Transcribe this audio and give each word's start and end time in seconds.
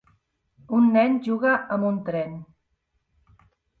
un 0.77 0.87
nen 0.95 1.19
juga 1.27 1.53
amb 1.75 1.85
un 1.91 1.99
tren. 2.09 2.37